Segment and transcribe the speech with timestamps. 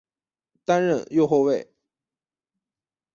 [0.65, 1.71] 担任右后卫。